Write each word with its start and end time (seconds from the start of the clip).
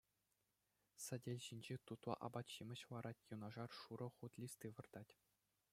Сӗтел 1.07 1.39
ҫинче 1.47 1.75
тутлӑ 1.91 2.13
апат-ҫимӗҫ 2.29 2.81
ларать, 2.95 3.23
юнашар 3.35 3.69
шурӑ 3.83 4.07
хут 4.17 4.33
листи 4.45 4.67
выртать. 4.79 5.13